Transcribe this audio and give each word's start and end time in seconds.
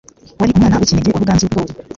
wari 0.37 0.51
Umwana 0.53 0.77
w' 0.77 0.83
ikinege 0.85 1.09
wa 1.13 1.21
Ruganzu 1.23 1.45
Ndoli 1.49 1.73